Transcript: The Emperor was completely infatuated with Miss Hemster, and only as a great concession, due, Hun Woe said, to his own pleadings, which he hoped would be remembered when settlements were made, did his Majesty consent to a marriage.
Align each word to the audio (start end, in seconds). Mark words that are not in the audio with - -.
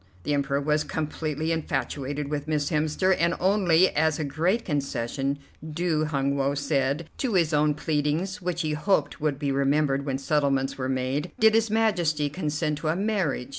The 0.23 0.33
Emperor 0.33 0.59
was 0.59 0.83
completely 0.83 1.51
infatuated 1.51 2.27
with 2.27 2.47
Miss 2.47 2.71
Hemster, 2.71 3.15
and 3.19 3.35
only 3.39 3.91
as 3.91 4.17
a 4.17 4.23
great 4.23 4.65
concession, 4.65 5.37
due, 5.63 6.05
Hun 6.05 6.35
Woe 6.35 6.55
said, 6.55 7.07
to 7.19 7.35
his 7.35 7.53
own 7.53 7.75
pleadings, 7.75 8.41
which 8.41 8.63
he 8.63 8.71
hoped 8.71 9.21
would 9.21 9.37
be 9.37 9.51
remembered 9.51 10.03
when 10.03 10.17
settlements 10.17 10.75
were 10.75 10.89
made, 10.89 11.33
did 11.39 11.53
his 11.53 11.69
Majesty 11.69 12.31
consent 12.31 12.79
to 12.79 12.87
a 12.87 12.95
marriage. 12.95 13.49